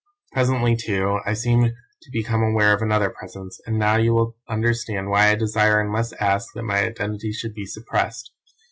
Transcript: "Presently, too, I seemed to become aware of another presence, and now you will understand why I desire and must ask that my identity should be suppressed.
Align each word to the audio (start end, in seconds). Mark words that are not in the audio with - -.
"Presently, 0.31 0.75
too, 0.75 1.19
I 1.27 1.33
seemed 1.35 1.73
to 2.01 2.11
become 2.11 2.41
aware 2.41 2.73
of 2.73 2.81
another 2.81 3.11
presence, 3.11 3.59
and 3.67 3.77
now 3.77 3.97
you 3.97 4.15
will 4.15 4.35
understand 4.49 5.11
why 5.11 5.29
I 5.29 5.35
desire 5.35 5.79
and 5.79 5.91
must 5.91 6.15
ask 6.19 6.51
that 6.55 6.63
my 6.63 6.79
identity 6.79 7.31
should 7.31 7.53
be 7.53 7.67
suppressed. 7.67 8.31